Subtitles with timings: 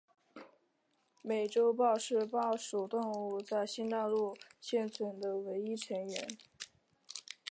[1.21, 6.27] 美洲豹是豹属动物在新大陆上现存的唯一成员。